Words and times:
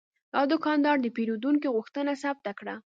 دا 0.33 0.41
دوکاندار 0.51 0.97
د 1.01 1.07
پیرودونکي 1.15 1.67
غوښتنه 1.75 2.11
ثبت 2.23 2.45
کړه. 2.59 2.75